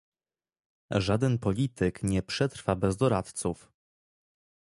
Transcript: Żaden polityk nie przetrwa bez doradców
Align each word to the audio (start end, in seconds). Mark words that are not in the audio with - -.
Żaden 0.91 1.39
polityk 1.39 2.03
nie 2.03 2.23
przetrwa 2.23 2.75
bez 2.75 2.97
doradców 2.97 3.71